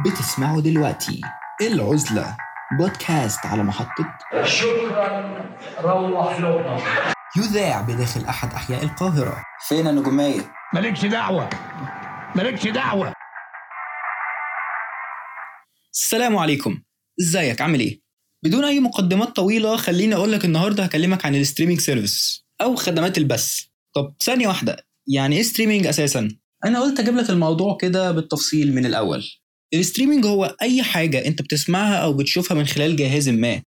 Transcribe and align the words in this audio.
بتسمعوا 0.00 0.60
دلوقتي 0.60 1.20
العزلة 1.60 2.36
بودكاست 2.78 3.46
على 3.46 3.62
محطة 3.62 4.18
شكرا 4.44 5.44
روح 5.80 6.40
لبنان 6.40 6.80
يذاع 7.36 7.80
بداخل 7.80 8.24
أحد 8.24 8.54
أحياء 8.54 8.84
القاهرة. 8.84 9.44
فين 9.68 9.86
النجومية؟ 9.86 10.52
مالكش 10.74 11.04
دعوة. 11.04 11.50
مالكش 12.36 12.66
دعوة. 12.66 13.12
السلام 15.92 16.36
عليكم. 16.36 16.82
إزيك؟ 17.20 17.60
عامل 17.60 17.80
إيه؟ 17.80 18.00
بدون 18.44 18.64
أي 18.64 18.80
مقدمات 18.80 19.28
طويلة 19.28 19.76
خليني 19.76 20.14
أقول 20.14 20.32
لك 20.32 20.44
النهارده 20.44 20.84
هكلمك 20.84 21.26
عن 21.26 21.34
ال 21.34 21.39
streaming 21.39 21.80
service 21.80 22.46
أو 22.60 22.76
خدمات 22.76 23.18
البث. 23.18 23.60
طب 23.94 24.14
ثانية 24.20 24.48
واحدة 24.48 24.86
يعني 25.06 25.36
إيه 25.36 25.42
streaming 25.42 25.86
أساسا؟ 25.86 26.28
أنا 26.64 26.80
قلت 26.80 27.00
أجيب 27.00 27.16
لك 27.16 27.30
الموضوع 27.30 27.76
كده 27.80 28.12
بالتفصيل 28.12 28.74
من 28.74 28.86
الأول. 28.86 29.41
ال 29.74 29.79
streaming 29.79 30.26
هو 30.26 30.56
أي 30.62 30.82
حاجة 30.82 31.26
أنت 31.26 31.42
بتسمعها 31.42 31.96
أو 31.96 32.12
بتشوفها 32.12 32.56
من 32.56 32.66
خلال 32.66 32.96
جهاز 32.96 33.28
ما. 33.28 33.62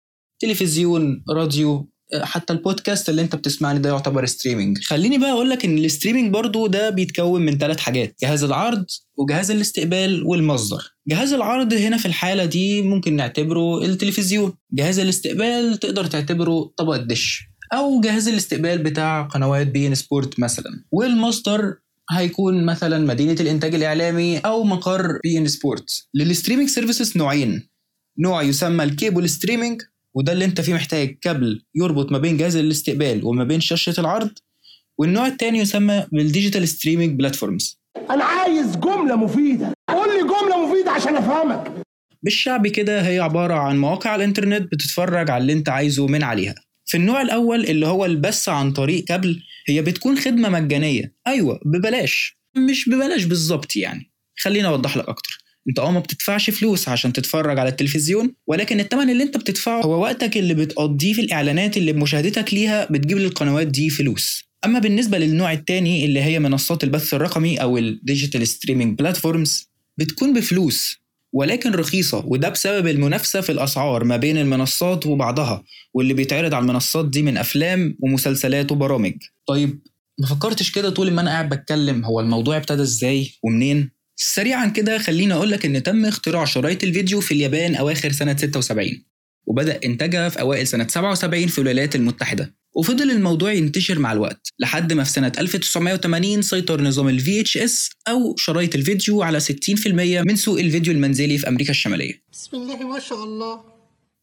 تلفزيون 0.42 1.24
راديو 1.30 1.90
حتى 2.22 2.52
البودكاست 2.52 3.08
اللي 3.08 3.22
أنت 3.22 3.36
بتسمعني 3.36 3.78
ده 3.78 3.88
يعتبر 3.88 4.26
streaming 4.26 4.78
خليني 4.84 5.18
بقى 5.18 5.30
أقول 5.32 5.50
لك 5.50 5.64
إن 5.64 5.78
ال 5.78 5.84
streaming 5.84 6.32
برضو 6.32 6.66
ده 6.66 6.90
بيتكون 6.90 7.42
من 7.42 7.58
ثلاث 7.58 7.78
حاجات. 7.80 8.14
جهاز 8.22 8.44
العرض 8.44 8.84
وجهاز 9.18 9.50
الاستقبال 9.50 10.22
والمصدر. 10.26 10.82
جهاز 11.08 11.32
العرض 11.32 11.72
هنا 11.72 11.96
في 11.96 12.06
الحالة 12.06 12.44
دي 12.44 12.82
ممكن 12.82 13.16
نعتبره 13.16 13.84
التلفزيون. 13.84 14.52
جهاز 14.72 14.98
الاستقبال 14.98 15.78
تقدر 15.78 16.06
تعتبره 16.06 16.72
طبق 16.76 16.94
الدش. 16.94 17.42
أو 17.72 18.00
جهاز 18.00 18.28
الاستقبال 18.28 18.78
بتاع 18.78 19.22
قنوات 19.22 19.66
beIN 19.66 19.94
Sport 19.94 20.40
مثلا. 20.40 20.84
والمصدر 20.92 21.74
هيكون 22.12 22.64
مثلا 22.64 22.98
مدينة 22.98 23.36
الإنتاج 23.40 23.74
الإعلامي 23.74 24.38
أو 24.38 24.64
مقر 24.64 25.18
beIN 25.24 25.48
Sport 25.48 26.06
لل 26.14 26.24
streaming 26.24 26.68
services 26.68 27.18
نوعين. 27.18 27.68
نوع 28.18 28.42
يسمى 28.42 28.84
ال 28.84 28.91
cable 28.91 29.28
streaming 29.28 29.82
وده 30.14 30.32
اللي 30.32 30.44
أنت 30.44 30.60
فيه 30.60 30.74
محتاج 30.74 31.18
كابل 31.20 31.62
يربط 31.74 32.12
ما 32.12 32.18
بين 32.18 32.36
جهاز 32.36 32.56
الاستقبال 32.56 33.24
وما 33.24 33.44
بين 33.44 33.60
شاشة 33.60 33.94
العرض. 33.98 34.30
والنوع 34.98 35.26
التاني 35.26 35.58
يسمى 35.58 36.06
بال 36.12 36.25
digital 36.25 36.68
streaming 36.68 37.18
platforms. 37.18 37.80
أنا 38.10 38.24
عايز 38.24 38.76
جملة 38.76 39.16
مفيدة. 39.16 39.72
قول 39.88 40.08
لي 40.08 40.20
جملة 40.22 40.66
مفيدة 40.66 40.90
عشان 40.90 41.16
أفهمك. 41.16 41.72
بالشعبي 42.22 42.70
كده 42.70 43.00
هي 43.00 43.18
عبارة 43.20 43.54
عن 43.54 43.78
مواقع 43.78 44.14
الإنترنت 44.14 44.72
بتتفرج 44.72 45.30
على 45.30 45.42
اللي 45.42 45.52
أنت 45.52 45.68
عايزه 45.68 46.06
من 46.06 46.22
عليها. 46.22 46.54
في 46.86 46.96
النوع 46.96 47.22
الأول 47.22 47.64
اللي 47.64 47.86
هو 47.86 48.04
البث 48.04 48.48
عن 48.48 48.72
طريق 48.72 49.04
كابل 49.04 49.42
هي 49.68 49.82
بتكون 49.82 50.18
خدمة 50.18 50.48
مجانية. 50.48 51.14
أيوة 51.26 51.60
ببلاش. 51.64 52.38
مش 52.56 52.88
ببلاش 52.88 53.24
بالظبط 53.24 53.76
يعني. 53.76 54.10
خليني 54.38 54.68
أوضح 54.68 54.96
لك 54.96 55.08
أكتر. 55.08 55.38
أنت 55.68 55.78
أه 55.78 55.90
ما 55.90 56.00
بتدفعش 56.00 56.50
فلوس 56.50 56.88
عشان 56.88 57.12
تتفرج 57.12 57.58
على 57.58 57.68
التلفزيون 57.68 58.34
ولكن 58.46 58.80
الثمن 58.80 59.10
اللي 59.10 59.22
أنت 59.22 59.36
بتدفعه 59.36 59.80
هو 59.82 60.02
وقتك 60.02 60.36
اللي 60.36 60.54
بتقضيه 60.54 61.12
في 61.12 61.20
الإعلانات 61.20 61.76
اللي 61.76 61.92
بمشاهدتك 61.92 62.54
ليها 62.54 62.86
بتجيب 62.90 63.18
للقنوات 63.18 63.66
دي 63.66 63.90
فلوس. 63.90 64.44
أما 64.64 64.78
بالنسبة 64.78 65.18
للنوع 65.18 65.52
الثاني 65.52 66.04
اللي 66.04 66.22
هي 66.22 66.38
منصات 66.38 66.84
البث 66.84 67.14
الرقمي 67.14 67.62
أو 67.62 67.78
ال 67.78 67.87
digital 67.87 68.48
streaming 68.48 68.98
platforms 68.98 69.70
بتكون 69.98 70.32
بفلوس. 70.32 70.99
ولكن 71.32 71.72
رخيصة 71.72 72.24
وده 72.26 72.48
بسبب 72.48 72.86
المنافسة 72.86 73.40
في 73.40 73.52
الأسعار 73.52 74.04
ما 74.04 74.16
بين 74.16 74.38
المنصات 74.38 75.06
وبعضها 75.06 75.64
واللي 75.94 76.14
بيتعرض 76.14 76.54
على 76.54 76.62
المنصات 76.62 77.08
دي 77.10 77.22
من 77.22 77.36
أفلام 77.36 77.96
ومسلسلات 78.00 78.72
وبرامج. 78.72 79.14
طيب 79.48 79.80
ما 80.20 80.26
فكرتش 80.26 80.70
كده 80.72 80.90
طول 80.90 81.10
ما 81.10 81.20
أنا 81.20 81.30
قاعد 81.30 81.48
بتكلم 81.48 82.04
هو 82.04 82.20
الموضوع 82.20 82.56
ابتدى 82.56 82.82
إزاي 82.82 83.30
ومنين؟ 83.42 83.90
سريعا 84.16 84.66
كده 84.66 84.98
خليني 84.98 85.34
أقول 85.34 85.50
لك 85.50 85.66
إن 85.66 85.82
تم 85.82 86.04
اختراع 86.06 86.44
شرايط 86.44 86.84
الفيديو 86.84 87.20
في 87.20 87.34
اليابان 87.34 87.74
أواخر 87.74 88.12
سنة 88.12 88.36
76 88.36 89.04
وبدأ 89.46 89.80
إنتاجها 89.84 90.28
في 90.28 90.40
أوائل 90.40 90.66
سنة 90.66 90.86
77 90.88 91.46
في 91.46 91.58
الولايات 91.58 91.96
المتحدة. 91.96 92.54
وفضل 92.74 93.10
الموضوع 93.10 93.52
ينتشر 93.52 93.98
مع 93.98 94.12
الوقت 94.12 94.48
لحد 94.58 94.92
ما 94.92 95.04
في 95.04 95.10
سنة 95.10 95.32
1980 95.38 96.42
سيطر 96.42 96.82
نظام 96.82 97.08
ال 97.08 97.20
VHS 97.20 97.90
أو 98.08 98.36
شرايط 98.36 98.74
الفيديو 98.74 99.22
على 99.22 99.40
60% 99.40 99.46
من 100.26 100.36
سوق 100.36 100.58
الفيديو 100.60 100.92
المنزلي 100.92 101.38
في 101.38 101.48
أمريكا 101.48 101.70
الشمالية. 101.70 102.22
بسم 102.32 102.56
الله 102.56 102.76
ما 102.88 103.00
شاء 103.00 103.24
الله. 103.24 103.60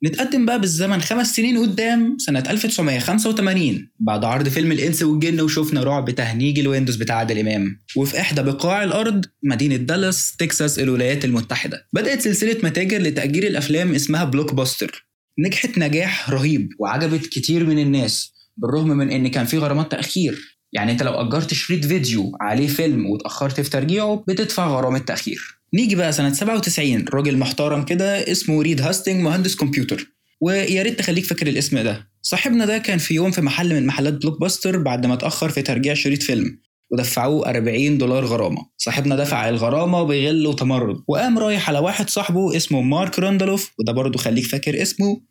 نتقدم 0.03 0.45
بقى 0.45 0.61
بالزمن 0.61 1.01
خمس 1.01 1.35
سنين 1.35 1.57
قدام 1.57 2.17
سنة 2.19 2.43
1985 2.49 3.89
بعد 3.99 4.23
عرض 4.25 4.49
فيلم 4.49 4.71
الإنس 4.71 5.03
والجن 5.03 5.41
وشفنا 5.41 5.83
رعب 5.83 6.09
تهنيج 6.09 6.59
الويندوز 6.59 6.95
بتاع 6.95 7.15
عادل 7.15 7.39
إمام. 7.39 7.81
وفي 7.95 8.19
إحدى 8.19 8.41
بقاع 8.41 8.83
الأرض 8.83 9.25
مدينة 9.43 9.75
دالاس 9.75 10.35
تكساس 10.35 10.79
الولايات 10.79 11.25
المتحدة. 11.25 11.87
بدأت 11.93 12.21
سلسلة 12.21 12.57
متاجر 12.63 13.01
لتأجير 13.01 13.47
الأفلام 13.47 13.95
اسمها 13.95 14.23
بلوك 14.23 14.53
باستر 14.53 15.07
نجحت 15.39 15.77
نجاح 15.77 16.29
رهيب 16.29 16.69
وعجبت 16.79 17.25
كتير 17.25 17.65
من 17.65 17.79
الناس. 17.79 18.36
بالرغم 18.57 18.87
من 18.87 19.11
إن 19.11 19.27
كان 19.27 19.45
في 19.45 19.57
غرامات 19.57 19.91
تأخير. 19.91 20.57
يعني 20.73 20.91
أنت 20.91 21.03
لو 21.03 21.11
أجرت 21.13 21.53
شريط 21.53 21.85
فيديو 21.85 22.31
عليه 22.41 22.67
فيلم 22.67 23.05
واتأخرت 23.09 23.61
في 23.61 23.69
ترجيعه 23.69 24.23
بتدفع 24.27 24.67
غرامة 24.67 24.99
تأخير. 24.99 25.41
نيجي 25.73 25.95
بقى 25.95 26.11
سنة 26.11 26.33
97 26.33 27.05
راجل 27.13 27.37
محترم 27.37 27.83
كده 27.85 28.31
اسمه 28.31 28.61
ريد 28.61 28.81
هاستنجز 28.81 29.21
مهندس 29.21 29.55
كمبيوتر. 29.55 30.07
ويا 30.41 30.83
ريت 30.83 30.99
تخليك 30.99 31.25
فاكر 31.25 31.47
الاسم 31.47 31.79
ده. 31.79 32.07
صاحبنا 32.21 32.65
ده 32.65 32.77
كان 32.77 32.97
في 32.97 33.13
يوم 33.13 33.31
في 33.31 33.41
محل 33.41 33.73
من 33.75 33.85
محلات 33.87 34.13
بلوك 34.13 34.39
باستر 34.41 34.77
بعد 34.77 35.05
ما 35.05 35.13
اتأخر 35.13 35.49
في 35.49 35.61
ترجيع 35.61 35.93
شريط 35.93 36.23
فيلم. 36.23 36.59
ودفعوه 36.91 37.49
40 37.49 37.97
دولار 37.97 38.25
غرامة. 38.25 38.65
صاحبنا 38.77 39.15
دفع 39.15 39.49
الغرامة 39.49 40.03
بغل 40.03 40.47
وتمرد. 40.47 40.97
وقام 41.07 41.39
رايح 41.39 41.69
على 41.69 41.79
واحد 41.79 42.09
صاحبه 42.09 42.55
اسمه 42.57 42.81
مارك 42.81 43.19
راندولف 43.19 43.71
وده 43.79 43.93
برضه 43.93 44.19
خليك 44.19 44.45
فاكر 44.45 44.81
اسمه. 44.81 45.21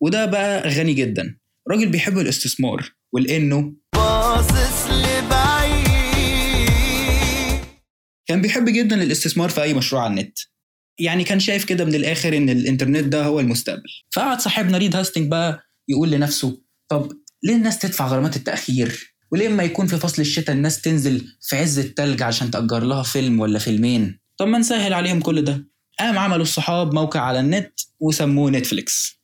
وده 0.00 0.26
بقى 0.26 0.68
غني 0.68 0.94
جدا. 0.94 1.36
راجل 1.70 1.88
بيحب 1.88 2.18
الاستثمار 2.18 2.92
ولأنه 3.12 3.72
باصص 3.94 4.86
لبعيد. 4.90 5.90
كان 8.26 8.40
بيحب 8.42 8.68
جدا 8.68 9.02
الاستثمار 9.02 9.48
في 9.48 9.62
أي 9.62 9.74
مشروع 9.74 10.02
على 10.02 10.10
النت. 10.10 10.38
يعني 10.98 11.24
كان 11.24 11.40
شايف 11.40 11.64
كده 11.64 11.84
من 11.84 11.94
الآخر 11.94 12.36
إن 12.36 12.50
الإنترنت 12.50 13.04
ده 13.04 13.24
هو 13.24 13.40
المستقبل. 13.40 13.90
فقعد 14.12 14.40
صاحبنا 14.40 14.78
ريد 14.78 14.96
هاستنجز 14.96 15.30
بقى 15.30 15.60
يقول 15.88 16.10
لنفسه 16.10 16.60
طب 16.88 17.12
ليه 17.42 17.54
الناس 17.56 17.78
تدفع 17.78 18.06
غرامات 18.06 18.36
التأخير؟ 18.36 19.14
وليه 19.32 19.46
اما 19.46 19.62
يكون 19.62 19.86
في 19.86 19.96
فصل 19.96 20.22
الشتاء 20.22 20.56
الناس 20.56 20.80
تنزل 20.80 21.26
في 21.40 21.56
عز 21.56 21.78
التلج 21.78 22.22
عشان 22.22 22.50
تأجر 22.50 22.84
لها 22.84 23.02
فيلم 23.02 23.40
ولا 23.40 23.58
فيلمين؟ 23.58 24.20
طب 24.38 24.46
ما 24.46 24.58
نسهل 24.58 24.92
عليهم 24.92 25.20
كل 25.20 25.42
ده. 25.42 25.66
قام 25.98 26.18
عملوا 26.18 26.42
الصحاب 26.42 26.94
موقع 26.94 27.20
على 27.20 27.40
النت 27.40 27.80
وسموه 28.00 28.50
نتفليكس. 28.50 29.19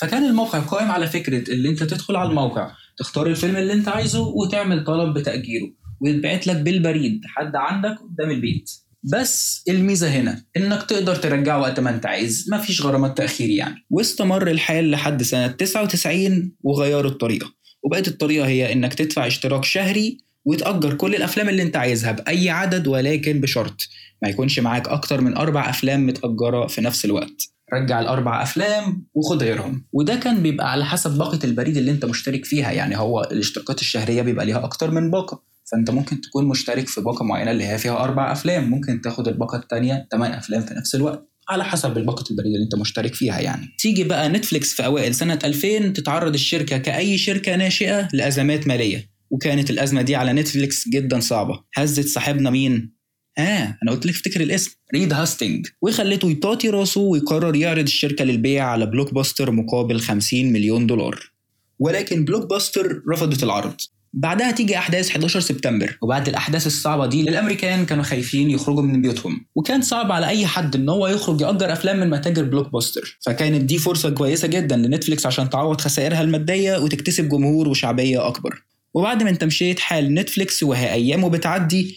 فكان 0.00 0.24
الموقع 0.24 0.58
قائم 0.58 0.90
على 0.90 1.06
فكرة 1.06 1.52
اللي 1.52 1.68
انت 1.68 1.82
تدخل 1.82 2.16
على 2.16 2.28
الموقع 2.28 2.70
تختار 2.98 3.26
الفيلم 3.26 3.56
اللي 3.56 3.72
انت 3.72 3.88
عايزه 3.88 4.20
وتعمل 4.20 4.84
طلب 4.84 5.18
بتأجيره 5.18 5.70
ويتبعت 6.00 6.46
لك 6.46 6.56
بالبريد 6.56 7.20
لحد 7.24 7.52
عندك 7.54 7.98
قدام 7.98 8.30
البيت. 8.30 8.70
بس 9.12 9.64
الميزة 9.68 10.08
هنا 10.08 10.44
انك 10.56 10.82
تقدر 10.82 11.16
ترجعه 11.16 11.60
وقت 11.60 11.80
ما 11.80 11.90
انت 11.90 12.06
عايز 12.06 12.46
مفيش 12.52 12.82
غرامات 12.82 13.18
تأخير 13.18 13.50
يعني. 13.50 13.86
واستمر 13.90 14.50
الحال 14.50 14.90
لحد 14.90 15.22
سنة 15.22 15.46
99 15.46 16.52
وغيروا 16.62 17.10
الطريقة. 17.10 17.52
وبقت 17.82 18.08
الطريقة 18.08 18.46
هي 18.46 18.72
انك 18.72 18.94
تدفع 18.94 19.26
اشتراك 19.26 19.64
شهري 19.64 20.18
وتأجر 20.44 20.94
كل 20.94 21.14
الأفلام 21.14 21.48
اللي 21.48 21.62
أنت 21.62 21.76
عايزها 21.76 22.12
بأي 22.12 22.50
عدد 22.50 22.86
ولكن 22.86 23.40
بشرط 23.40 23.88
ما 24.22 24.28
يكونش 24.28 24.58
معاك 24.58 24.88
أكتر 24.88 25.20
من 25.20 25.36
أربع 25.36 25.70
أفلام 25.70 26.06
متأجرة 26.06 26.66
في 26.66 26.80
نفس 26.80 27.04
الوقت. 27.04 27.57
رجع 27.74 28.00
الأربع 28.00 28.42
أفلام 28.42 29.06
وخد 29.14 29.42
غيرهم. 29.42 29.84
وده 29.92 30.14
كان 30.14 30.42
بيبقى 30.42 30.72
على 30.72 30.84
حسب 30.84 31.18
باقة 31.18 31.38
البريد 31.44 31.76
اللي 31.76 31.90
أنت 31.90 32.04
مشترك 32.04 32.44
فيها. 32.44 32.70
يعني 32.70 32.98
هو 32.98 33.28
الاشتراكات 33.32 33.80
الشهرية 33.80 34.22
بيبقى 34.22 34.46
ليها 34.46 34.64
أكتر 34.64 34.90
من 34.90 35.10
باقة. 35.10 35.42
فأنت 35.72 35.90
ممكن 35.90 36.20
تكون 36.20 36.44
مشترك 36.44 36.88
في 36.88 37.00
باقة 37.00 37.24
معينة 37.24 37.50
اللي 37.50 37.64
هي 37.64 37.78
فيها 37.78 38.04
أربع 38.04 38.32
أفلام. 38.32 38.70
ممكن 38.70 39.00
تاخد 39.00 39.28
الباقة 39.28 39.58
التانية 39.58 40.06
8 40.12 40.38
أفلام 40.38 40.62
في 40.62 40.74
نفس 40.74 40.94
الوقت. 40.94 41.28
على 41.50 41.64
حسب 41.64 41.98
الباقة 41.98 42.24
البريد 42.30 42.52
اللي 42.52 42.64
انت 42.64 42.74
مشترك 42.74 43.14
فيها 43.14 43.40
يعني. 43.40 43.66
تيجي 43.78 44.04
بقى 44.04 44.28
نتفليكس 44.28 44.74
في 44.74 44.84
أوائل 44.84 45.14
سنة 45.14 45.38
2000 45.44 45.88
تتعرض 45.92 46.34
الشركة 46.34 46.78
كأي 46.78 47.18
شركة 47.18 47.56
ناشئة 47.56 48.08
لأزمات 48.12 48.66
مالية. 48.66 49.10
وكانت 49.30 49.70
الأزمة 49.70 50.02
دي 50.02 50.16
على 50.16 50.32
نتفليكس 50.32 50.88
جدا 50.88 51.20
صعبة. 51.20 51.60
هزت 51.74 52.06
صاحبنا 52.08 52.50
مين؟ 52.50 52.97
آه 53.38 53.78
أنا 53.82 53.90
قلت 53.92 54.06
لك 54.06 54.14
افتكر 54.14 54.40
الاسم. 54.40 54.70
ريد 54.94 55.12
هاستنجز 55.12 55.66
وخلته 55.82 56.30
يطاطي 56.30 56.68
راسه 56.70 57.00
ويقرر 57.00 57.56
يعرض 57.56 57.82
الشركة 57.82 58.24
للبيع 58.24 58.64
على 58.64 58.86
بلوك 58.86 59.14
باستر 59.14 59.50
مقابل 59.50 60.00
50 60.00 60.52
مليون 60.52 60.86
دولار. 60.86 61.32
ولكن 61.78 62.24
بلوك 62.24 62.50
باستر 62.50 63.02
رفضت 63.12 63.42
العرض. 63.42 63.74
بعدها 64.12 64.50
تيجي 64.50 64.78
أحداث 64.78 65.10
11 65.10 65.40
سبتمبر. 65.40 65.98
وبعد 66.02 66.28
الأحداث 66.28 66.66
الصعبة 66.66 67.06
دي 67.06 67.20
الأمريكان 67.20 67.86
كانوا 67.86 68.04
خايفين 68.04 68.50
يخرجوا 68.50 68.82
من 68.82 69.02
بيوتهم. 69.02 69.46
وكان 69.54 69.82
صعب 69.82 70.12
على 70.12 70.26
أي 70.28 70.46
حد 70.46 70.76
إن 70.76 70.88
هو 70.88 71.06
يخرج 71.08 71.40
يأجر 71.40 71.72
أفلام 71.72 72.00
من 72.00 72.10
متاجر 72.10 72.42
بلوك 72.42 72.72
باستر 72.72 73.18
فكانت 73.20 73.62
دي 73.62 73.78
فرصة 73.78 74.10
كويسة 74.10 74.48
جدا 74.48 74.76
لنتفليكس 74.76 75.26
عشان 75.26 75.50
تعوض 75.50 75.80
خسائرها 75.80 76.22
المادية 76.22 76.78
وتكتسب 76.78 77.28
جمهور 77.28 77.68
وشعبية 77.68 78.28
أكبر. 78.28 78.62
وبعد 78.94 79.22
ما 79.22 79.32
تمشيه 79.32 79.74
حال 79.74 80.14
نتفليكس 80.14 80.62
وهي 80.62 80.92
أيامه 80.92 81.28
بتعدي 81.30 81.96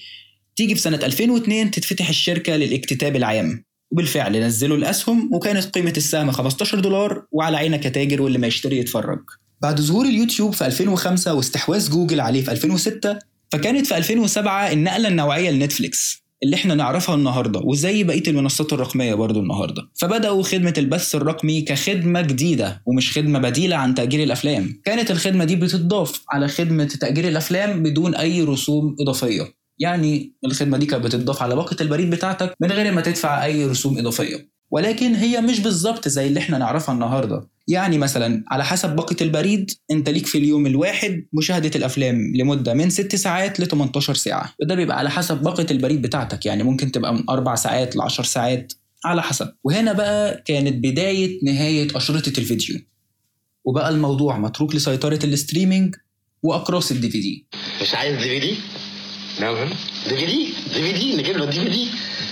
تيجي 0.62 0.76
في 0.76 0.82
سنة 0.82 1.00
2002 1.04 1.72
تتفتح 1.72 2.10
الشركة 2.10 2.56
للاكتتاب 2.56 3.16
العام. 3.16 3.64
وبالفعل 3.92 4.44
نزلوا 4.44 4.78
الأسهم 4.78 5.30
وكانت 5.34 5.66
قيمة 5.66 5.94
السهم 5.98 6.32
15 6.32 6.80
دولار 6.80 7.26
وعلى 7.32 7.58
عينك 7.58 7.86
يا 7.86 7.90
تاجر 7.90 8.22
واللي 8.22 8.40
ما 8.40 8.48
يشتري 8.48 8.78
يتفرج. 8.78 9.20
بعد 9.62 9.82
ظهور 9.82 10.06
اليوتيوب 10.06 10.54
في 10.54 10.66
2005 10.66 11.34
واستحواذ 11.34 11.90
جوجل 11.90 12.20
عليه 12.20 12.42
في 12.42 12.52
2006 12.52 13.20
فكانت 13.52 13.88
في 13.88 13.98
2007 13.98 14.72
النقلة 14.72 15.08
النوعية 15.08 15.52
لنتفليكس 15.52 16.24
اللي 16.44 16.56
إحنا 16.56 16.76
نعرفها 16.76 17.16
النهارده 17.16 17.60
وزي 17.60 18.04
بقية 18.04 18.24
المنصات 18.28 18.74
الرقمية 18.74 19.14
برضو 19.14 19.40
النهارده. 19.40 19.82
فبدأوا 20.02 20.44
خدمة 20.44 20.74
البث 20.78 21.16
الرقمي 21.16 21.62
كخدمة 21.62 22.22
جديدة 22.22 22.82
ومش 22.86 23.18
خدمة 23.18 23.40
بديلة 23.40 23.76
عن 23.76 23.96
تأجير 23.96 24.24
الأفلام. 24.24 24.82
كانت 24.86 25.12
الخدمة 25.12 25.44
دي 25.46 25.56
بتضاف 25.56 26.22
على 26.30 26.48
خدمة 26.48 26.86
تأجير 26.86 27.28
الأفلام 27.28 27.84
بدون 27.84 28.16
أي 28.16 28.42
رسوم 28.42 28.96
إضافية. 29.00 29.61
يعني 29.82 30.34
الخدمة 30.46 30.78
دي 30.78 30.86
كانت 30.86 31.04
بتضاف 31.06 31.42
على 31.44 31.56
باقة 31.56 31.76
البريد 31.82 32.10
بتاعتك 32.10 32.56
من 32.60 32.72
غير 32.72 32.94
ما 32.94 33.02
تدفع 33.02 33.46
أي 33.46 33.66
رسوم 33.66 33.98
إضافية. 33.98 34.52
ولكن 34.72 35.16
هي 35.16 35.42
مش 35.42 35.60
بالظبط 35.60 36.08
زي 36.08 36.28
اللي 36.28 36.40
إحنا 36.40 36.58
نعرفها 36.58 36.96
النهارده. 36.96 37.48
يعني 37.68 37.98
مثلا 37.98 38.44
على 38.48 38.66
حسب 38.66 38.96
باقة 38.96 39.16
البريد 39.22 39.72
أنت 39.92 40.10
ليك 40.10 40.26
في 40.26 40.38
اليوم 40.38 40.66
الواحد 40.66 41.26
مشاهدة 41.34 41.72
الأفلام 41.76 42.36
لمدة 42.36 42.74
من 42.74 42.90
6 42.90 43.18
ساعات 43.18 43.60
ل 43.60 43.68
18 43.68 44.14
ساعة. 44.14 44.54
وده 44.62 44.76
بيبقى 44.76 44.98
على 44.98 45.10
حسب 45.10 45.38
باقة 45.42 45.66
البريد 45.72 46.02
بتاعتك. 46.02 46.46
يعني 46.46 46.64
ممكن 46.64 46.92
تبقى 46.92 47.14
من 47.14 47.24
4 47.30 47.56
ساعات 47.56 47.96
ل 47.96 48.02
10 48.02 48.24
ساعات 48.24 48.74
على 49.06 49.22
حسب. 49.24 49.54
وهنا 49.64 49.94
بقى 49.94 50.44
كانت 50.46 50.84
بداية 50.86 51.40
نهاية 51.44 51.88
أشرطة 51.96 52.40
الفيديو. 52.40 52.80
وبقى 53.66 53.90
الموضوع 53.90 54.38
متروك 54.40 54.76
لسيطرة 54.76 55.20
الاستريمينج 55.24 55.96
وأقراص 56.44 56.92
الدي 56.92 57.10
في 57.10 57.20
دي. 57.20 57.48
مش 57.82 57.96
عايز 57.96 58.18
دي 58.18 58.24
في 58.24 58.40
دي؟ 58.40 58.58
نعم. 59.40 59.70
دي 60.10 60.18
في 60.18 60.26
دي؟ 60.26 60.54
دي 60.74 60.94
في 60.94 61.00
دي 61.00 61.16
نجيب 61.16 61.38
له 61.38 61.46
دي 61.46 61.60
في 61.60 61.70
دي 61.70 61.88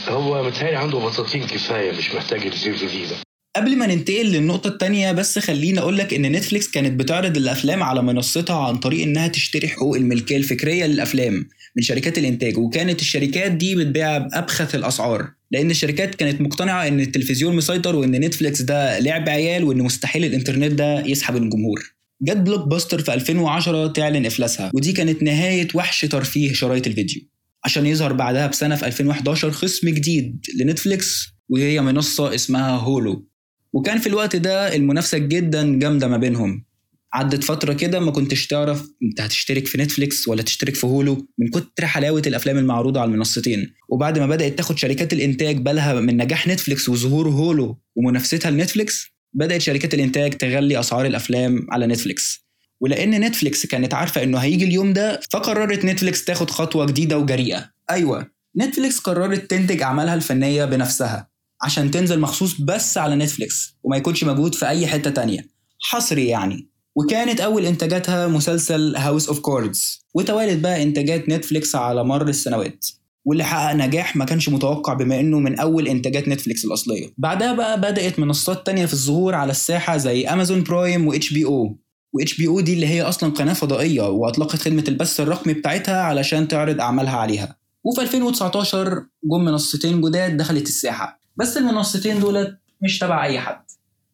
هو 0.07 0.43
متهيألي 0.43 0.75
عنده 0.75 0.99
بساطين 0.99 1.43
كفاية 1.43 1.91
مش 1.91 2.11
محتاج 2.15 2.41
ال 2.41 2.57
DVD 2.77 3.05
ده. 3.05 3.15
قبل 3.55 3.75
ما 3.77 3.87
ننتقل 3.87 4.25
للنقطة 4.25 4.67
التانية 4.67 5.11
بس 5.11 5.39
خليني 5.39 5.79
أقولك 5.79 6.13
إن 6.13 6.31
نتفليكس 6.31 6.71
كانت 6.71 6.99
بتعرض 6.99 7.37
الأفلام 7.37 7.83
على 7.83 8.03
منصتها 8.03 8.67
عن 8.67 8.77
طريق 8.77 9.03
إنها 9.03 9.27
تشتري 9.27 9.67
حقوق 9.67 9.95
الملكية 9.95 10.37
الفكرية 10.37 10.85
للأفلام 10.85 11.45
من 11.75 11.83
شركات 11.83 12.17
الإنتاج 12.17 12.57
وكانت 12.57 13.01
الشركات 13.01 13.51
دي 13.51 13.75
بتبيع 13.75 14.17
بأبخس 14.17 14.75
الأسعار 14.75 15.31
لأن 15.51 15.71
الشركات 15.71 16.15
كانت 16.15 16.41
مقتنعة 16.41 16.87
إن 16.87 16.99
التلفزيون 16.99 17.55
مسيطر 17.55 17.95
وإن 17.95 18.11
نتفليكس 18.11 18.61
ده 18.61 18.99
لعب 18.99 19.29
عيال 19.29 19.63
وإن 19.63 19.77
مستحيل 19.77 20.25
الإنترنت 20.25 20.71
ده 20.71 21.05
يسحب 21.05 21.35
الجمهور. 21.35 21.98
جت 22.21 22.37
بلوك 22.37 22.67
باستر 22.67 23.01
في 23.01 23.13
2010 23.13 23.87
تعلن 23.87 24.25
إفلاسها 24.25 24.71
ودي 24.73 24.91
كانت 24.91 25.23
نهاية 25.23 25.67
وحش 25.75 26.01
ترفيه 26.01 26.53
شرايط 26.53 26.87
الفيديو. 26.87 27.21
عشان 27.65 27.85
يظهر 27.85 28.13
بعدها 28.13 28.47
بسنة 28.47 28.75
في 28.75 28.85
2011 28.85 29.51
خصم 29.51 29.89
جديد 29.89 30.45
لنتفليكس 30.59 31.27
وهي 31.49 31.81
منصة 31.81 32.35
اسمها 32.35 32.71
هولو. 32.71 33.27
وكان 33.73 33.97
في 33.97 34.07
الوقت 34.07 34.35
ده 34.35 34.75
المنافسة 34.75 35.17
جدا 35.17 35.79
جامدة 35.79 36.07
ما 36.07 36.17
بينهم. 36.17 36.65
عدت 37.13 37.43
فترة 37.43 37.73
كده 37.73 37.99
ما 37.99 38.11
كنتش 38.11 38.47
تعرف 38.47 38.83
انت 39.03 39.21
هتشترك 39.21 39.67
في 39.67 39.77
نتفليكس 39.77 40.27
ولا 40.27 40.41
تشترك 40.41 40.75
في 40.75 40.85
هولو 40.87 41.27
من 41.37 41.47
كتر 41.47 41.85
حلاوة 41.85 42.21
الأفلام 42.27 42.57
المعروضة 42.57 42.99
على 42.99 43.11
المنصتين. 43.11 43.73
وبعد 43.89 44.19
ما 44.19 44.27
بدأت 44.27 44.57
تاخد 44.57 44.77
شركات 44.77 45.13
الإنتاج 45.13 45.57
بالها 45.57 46.01
من 46.01 46.17
نجاح 46.17 46.47
نتفليكس 46.47 46.89
وظهور 46.89 47.29
هولو 47.29 47.77
ومنافستها 47.95 48.51
لنتفليكس 48.51 49.18
بدأت 49.33 49.61
شركات 49.61 49.93
الإنتاج 49.93 50.33
تغلي 50.33 50.79
أسعار 50.79 51.05
الأفلام 51.05 51.67
على 51.71 51.87
نتفليكس. 51.87 52.45
ولأن 52.81 53.21
نتفليكس 53.21 53.65
كانت 53.65 53.93
عارفة 53.93 54.23
إنه 54.23 54.37
هيجي 54.37 54.65
اليوم 54.65 54.93
ده 54.93 55.19
فقررت 55.31 55.85
نتفليكس 55.85 56.25
تاخد 56.25 56.49
خطوة 56.49 56.85
جديدة 56.85 57.17
وجريئة. 57.17 57.71
أيوة. 57.89 58.27
نتفليكس 58.57 58.99
قررت 58.99 59.51
تنتج 59.51 59.81
أعمالها 59.81 60.13
الفنية 60.13 60.65
بنفسها 60.65 61.29
عشان 61.61 61.91
تنزل 61.91 62.19
مخصوص 62.19 62.61
بس 62.61 62.97
على 62.97 63.15
نتفليكس 63.15 63.75
وما 63.83 63.97
يكونش 63.97 64.23
موجود 64.23 64.55
في 64.55 64.67
أي 64.67 64.87
حتة 64.87 65.09
تانية. 65.09 65.47
حصري 65.81 66.27
يعني. 66.27 66.69
وكانت 66.95 67.41
أول 67.41 67.65
إنتاجاتها 67.65 68.27
مسلسل 68.27 68.95
House 68.95 69.27
of 69.27 69.39
Cards 69.39 70.05
وتوالت 70.13 70.59
بقى 70.59 70.83
إنتاجات 70.83 71.29
نتفليكس 71.29 71.75
على 71.75 72.03
مر 72.03 72.27
السنوات. 72.27 72.85
واللي 73.25 73.43
حقق 73.43 73.73
نجاح 73.75 74.15
ما 74.15 74.25
كانش 74.25 74.49
متوقع 74.49 74.93
بما 74.93 75.19
إنه 75.19 75.39
من 75.39 75.59
أول 75.59 75.87
إنتاجات 75.87 76.27
نتفليكس 76.27 76.65
الأصلية. 76.65 77.09
بعدها 77.17 77.53
بقى 77.53 77.81
بدأت 77.81 78.19
منصات 78.19 78.65
تانية 78.65 78.85
في 78.85 78.93
الظهور 78.93 79.35
على 79.35 79.51
الساحة 79.51 79.97
زي 79.97 80.27
Amazon 80.27 80.63
Prime 80.63 81.07
و 81.07 81.33
HBO 81.33 81.45
و 81.45 81.77
HBO 82.13 82.59
دي 82.59 82.73
اللي 82.73 82.87
هي 82.87 83.01
أصلا 83.01 83.31
قناة 83.33 83.53
فضائية 83.53 84.01
وأطلقت 84.09 84.55
خدمة 84.55 84.83
البث 84.87 85.19
الرقمي 85.19 85.53
بتاعتها 85.53 86.01
علشان 86.01 86.47
تعرض 86.47 86.81
أعمالها 86.81 87.17
عليها. 87.17 87.55
وفي 87.83 88.01
2019 88.01 89.05
جم 89.23 89.45
منصتين 89.45 90.01
جداد 90.01 90.37
دخلت 90.37 90.67
الساحة. 90.67 91.21
بس 91.37 91.57
المنصتين 91.57 92.19
دولت 92.19 92.57
مش 92.83 92.99
تبع 92.99 93.25
أي 93.25 93.39
حد. 93.39 93.61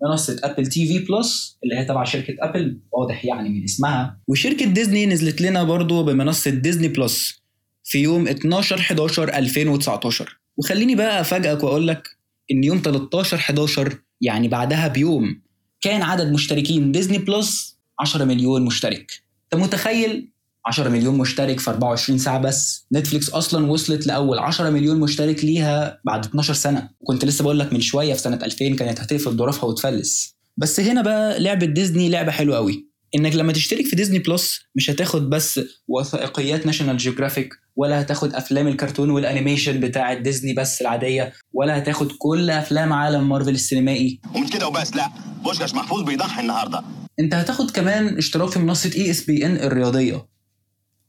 منصة 0.10 0.38
Apple 0.44 0.68
TV 0.68 1.00
Plus 1.06 1.58
اللي 1.64 1.76
هي 1.76 1.86
تبع 1.86 2.04
شركة 2.04 2.34
ابل 2.42 2.80
واضح 2.92 3.26
يعني 3.26 3.50
من 3.50 3.64
اسمها. 3.64 4.20
وشركة 4.28 4.66
ديزني 4.66 5.06
نزلت 5.06 5.42
لنا 5.42 5.64
برضو 5.64 6.04
بمنصة 6.04 6.52
Disney 6.52 6.88
Plus 6.88 7.45
في 7.86 8.00
يوم 8.00 8.28
12 8.28 8.80
11 8.80 9.30
2019 9.38 10.38
وخليني 10.58 10.96
بقى 10.96 11.22
أفاجئك 11.22 11.64
وأقول 11.64 11.88
لك 11.88 12.08
إن 12.52 12.64
يوم 12.64 12.82
13 12.86 13.38
11 13.38 13.98
يعني 14.22 14.48
بعدها 14.48 14.88
بيوم 14.88 15.42
كان 15.82 16.02
عدد 16.02 16.32
مشتركين 16.32 16.92
Disney 16.92 17.18
Plus 17.18 17.78
10 18.00 18.26
مليون 18.26 18.66
مشترك. 18.66 19.12
أنت 19.54 19.62
متخيل؟ 19.64 20.32
10 20.66 20.90
مليون 20.90 21.18
مشترك 21.18 21.60
في 21.60 21.70
24 21.70 22.20
ساعة 22.20 22.40
بس. 22.40 22.86
نتفليكس 22.94 23.30
أصلا 23.30 23.72
وصلت 23.72 24.08
لأول 24.08 24.40
10 24.40 24.70
مليون 24.70 25.00
مشترك 25.00 25.46
ليها 25.46 26.00
بعد 26.06 26.26
12 26.26 26.54
سنة. 26.54 26.90
وكنت 27.00 27.26
لسه 27.26 27.44
بقول 27.44 27.60
لك 27.60 27.74
من 27.74 27.82
شوية 27.82 28.14
في 28.14 28.20
سنة 28.20 28.40
2000 28.44 28.76
كانت 28.76 29.00
هتقفل 29.00 29.32
ظروفها 29.32 29.66
وتفلس. 29.66 30.36
بس 30.58 30.80
هنا 30.80 31.02
بقى 31.02 31.40
لعبة 31.40 31.66
ديزني 31.66 32.10
لعبة 32.10 32.32
حلوة 32.32 32.56
قوي 32.58 32.88
إنك 33.16 33.36
لما 33.36 33.54
تشترك 33.54 33.86
في 33.86 33.96
Disney 33.96 34.20
Plus 34.20 34.62
مش 34.76 34.90
هتاخد 34.90 35.30
بس 35.30 35.60
وثائقيات 35.88 36.66
ناشونال 36.66 36.98
جيوغرافيك 36.98 37.54
ولا 37.76 38.02
هتاخد 38.02 38.34
أفلام 38.34 38.68
الكرتون 38.68 39.10
والانيميشن 39.10 39.80
بتاعه 39.80 40.14
ديزني 40.14 40.54
بس 40.54 40.82
العادية 40.82 41.34
ولا 41.54 41.78
هتاخد 41.78 42.12
كل 42.20 42.50
أفلام 42.50 42.94
عالم 42.94 43.30
مارفل 43.30 43.50
السينمائي. 43.50 44.20
ومش 44.36 44.50
كده 44.50 44.68
وبس 44.68 44.96
لا. 44.96 45.12
بوشكاش 45.44 45.74
محفوظ 45.74 46.04
بيضحي 46.04 46.42
النهارده. 46.42 46.84
أنت 47.20 47.34
هتاخد 47.34 47.72
كمان 47.72 48.18
اشتراك 48.18 48.50
في 48.50 48.60
منصة 48.60 48.92
ESPN 48.96 49.56
الرياضية 49.56 50.26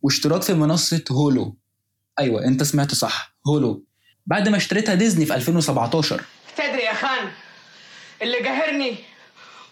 واشتراك 0.03 0.43
في 0.43 0.55
منصة 0.55 1.05
Hulu 1.11 1.57
أيوه 2.19 2.45
أنت 2.45 2.63
سمعت 2.63 2.95
صح 2.95 3.37
Hulu 3.47 3.85
بعد 4.27 4.49
ما 4.49 4.57
اشتريتها 4.57 4.95
ديزني 4.95 5.27
في 5.27 5.35
2017 5.35 6.23
تدري 6.57 6.83
يا 6.83 6.95
خان 6.95 7.29
اللي 8.23 8.39
قهرني 8.39 8.95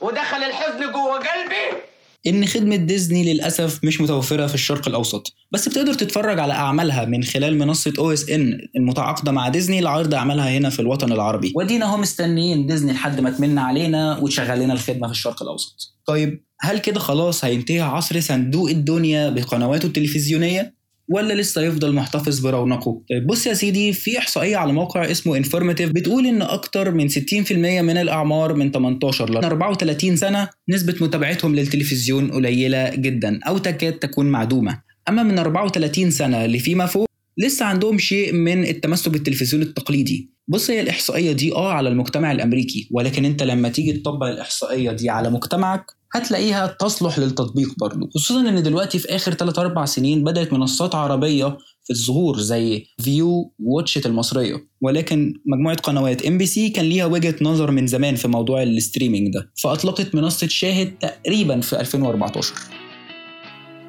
ودخل 0.01 0.37
الحزن 0.37 0.93
جوه 0.93 1.19
قلبي؟ 1.19 1.94
إن 2.27 2.47
خدمة 2.47 2.77
ديزني 2.77 3.33
للأسف 3.33 3.85
مش 3.85 4.01
متوفرة 4.01 4.47
في 4.47 4.55
الشرق 4.55 4.89
الأوسط 4.89 5.35
بس 5.53 5.69
بتقدر 5.69 5.95
تتفرج 5.95 6.39
على 6.39 6.53
أعمالها 6.53 7.05
من 7.05 7.23
خلال 7.23 7.59
منصة 7.59 7.93
OSN 7.99 8.59
المتعاقدة 8.77 9.33
مع 9.33 9.49
ديزني 9.49 9.81
لعرض 9.81 10.15
أعمالها 10.15 10.51
هنا 10.51 10.71
في 10.71 10.81
الوطن 10.81 11.13
العربي 11.13 11.53
وأدينا 11.57 11.95
أهو 11.95 12.01
مستنيين 12.01 12.67
ديزني 12.67 12.93
لحد 12.93 13.21
ما 13.21 13.31
تمن 13.31 13.59
علينا 13.59 14.19
وتشغل 14.19 14.61
لنا 14.61 14.73
الخدمة 14.73 15.07
في 15.07 15.13
الشرق 15.13 15.43
الأوسط 15.43 15.97
طيب 16.07 16.45
هل 16.61 16.79
كده 16.79 17.01
خلاص 17.01 17.45
هينتهي 17.45 17.81
عصر 17.81 18.21
صندوق 18.21 18.71
الدنيا 18.71 19.31
بقنواته 19.31 19.87
التلفزيونية؟ 19.87 20.75
ولا 21.09 21.35
لسه 21.35 21.63
يفضل 21.63 21.95
محتفظ 21.95 22.41
برونقه؟ 22.41 23.03
طيب 23.11 23.27
بص 23.27 23.47
يا 23.47 23.55
سيدي 23.55 23.93
في 23.93 24.19
إحصائية 24.19 24.57
على 24.57 24.73
موقع 24.73 25.11
اسمه 25.11 25.37
Informative 25.37 25.91
بتقول 25.91 26.27
إن 26.27 26.43
أكتر 26.43 26.91
من 26.91 27.09
60% 27.09 27.15
من 27.53 27.97
الأعمار 27.97 28.55
من 28.55 28.71
18 28.71 29.31
ل 29.31 29.37
34 29.37 30.17
سنة 30.17 30.49
نسبة 30.69 30.95
متابعتهم 31.01 31.55
للتلفزيون 31.55 32.31
قليلة 32.31 32.95
جدا 32.95 33.41
أو 33.47 33.59
تكاد 33.59 33.93
تكون 33.93 34.27
معدومة. 34.27 34.83
أما 35.09 35.23
من 35.23 35.39
34 35.39 36.11
سنة 36.11 36.47
لفيما 36.47 36.87
فوق 36.87 37.09
لسه 37.39 37.67
عندهم 37.67 37.99
شيء 37.99 38.33
من 38.33 38.65
التمسك 38.65 39.09
بالتلفزيون 39.09 39.63
التقليدي 39.63 40.31
بص 40.49 40.71
هي 40.71 40.81
الإحصائية 40.81 41.33
دي 41.33 41.53
آه 41.53 41.73
على 41.73 41.89
المجتمع 41.89 42.33
الأمريكي 42.33 42.89
ولكن 42.93 43.25
أنت 43.25 43.43
لما 43.43 43.69
تيجي 43.69 43.93
تطبق 43.93 44.27
الإحصائية 44.27 44.93
دي 44.93 45.11
على 45.11 45.31
مجتمعك 45.31 45.85
هتلاقيها 46.15 46.67
تصلح 46.67 47.19
للتطبيق 47.19 47.69
برضه 47.81 48.11
خصوصا 48.15 48.41
إن 48.41 48.63
دلوقتي 48.63 48.99
في 48.99 49.17
آخر 49.17 49.35
3 49.35 49.63
4 49.63 49.85
سنين 49.85 50.25
بدأت 50.25 50.53
منصات 50.53 50.95
عربية 50.95 51.59
في 51.85 51.91
الظهور 51.91 52.41
زي 52.41 52.87
Viu 53.01 53.53
و 53.59 53.65
Watch 53.65 53.95
iT 53.95 54.07
المصرية. 54.07 54.69
ولكن 54.81 55.35
مجموعة 55.47 55.77
قنوات 55.77 56.27
MBC 56.27 56.69
كان 56.69 56.85
ليها 56.85 57.07
وجهة 57.07 57.35
نظر 57.43 57.71
من 57.71 57.87
زمان 57.87 58.15
في 58.15 58.29
موضوع 58.29 58.63
ال 58.63 58.70
streaming 58.70 59.35
ده. 59.35 59.51
فأطلقت 59.63 60.15
منصة 60.15 60.47
شاهد 60.49 60.99
تقريبا 60.99 61.61
في 61.61 61.81
2014 61.81 62.55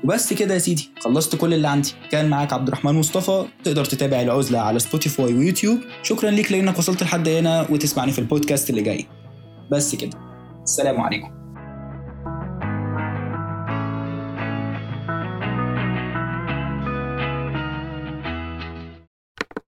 وبس 0.04 0.34
كده 0.34 0.54
يا 0.54 0.60
سيدي. 0.60 0.90
خلصت 1.00 1.36
كل 1.36 1.54
اللي 1.54 1.68
عندي. 1.68 1.90
كان 2.12 2.30
معاك 2.30 2.54
عبد 2.54 2.68
الرحمن 2.68 2.94
مصطفى. 2.94 3.46
تقدر 3.64 3.86
تتابع 3.86 4.22
العزلة 4.22 4.60
على 4.60 4.80
سبوتيفاي 4.80 5.34
ويوتيوب 5.34 5.80
شكرا 6.04 6.32
ليك 6.32 6.52
لأنك 6.52 6.78
وصلت 6.78 7.04
لحد 7.04 7.28
هنا 7.28 7.68
وتسمعني 7.72 8.12
في 8.12 8.20
البودكاست 8.20 8.70
اللي 8.70 8.82
جاي. 8.82 9.06
بس 9.72 9.96
كده. 9.96 10.18
السلام 10.64 11.02
عليكم. 11.02 11.45